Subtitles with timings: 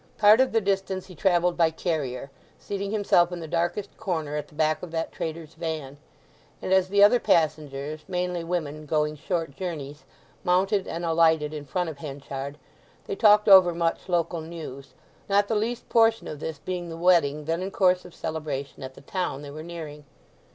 [0.17, 4.47] Part of the distance he travelled by carrier, seating himself in the darkest corner at
[4.47, 5.97] the back of that trader's van;
[6.59, 10.03] and as the other passengers, mainly women going short journeys,
[10.43, 12.57] mounted and alighted in front of Henchard,
[13.05, 14.95] they talked over much local news,
[15.29, 18.95] not the least portion of this being the wedding then in course of celebration at
[18.95, 20.03] the town they were nearing.